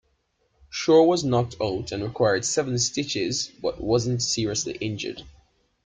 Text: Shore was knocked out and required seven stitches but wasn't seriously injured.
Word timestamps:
Shore 0.71 1.07
was 1.07 1.23
knocked 1.23 1.57
out 1.61 1.91
and 1.91 2.01
required 2.03 2.43
seven 2.43 2.79
stitches 2.79 3.51
but 3.61 3.79
wasn't 3.79 4.23
seriously 4.23 4.73
injured. 4.77 5.21